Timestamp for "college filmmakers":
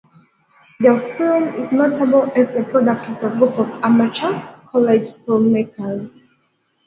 4.67-6.19